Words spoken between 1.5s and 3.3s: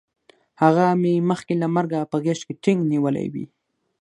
له مرګه په غېږ کې ټینګ نیولی